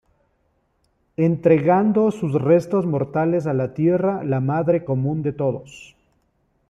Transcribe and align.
Entregando 1.17 2.09
sus 2.09 2.31
restos 2.33 2.87
mortales 2.87 3.45
a 3.45 3.53
la 3.53 3.75
Tierra, 3.75 4.23
la 4.23 4.39
madre 4.39 4.83
común 4.83 5.21
de 5.21 5.31
todos. 5.31 5.95